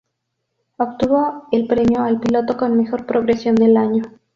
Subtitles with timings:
[0.79, 4.01] Obtuvo el premio al piloto con mejor progresión del año.